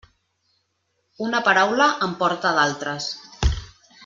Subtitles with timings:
[1.27, 3.13] Una paraula en porta d'altres.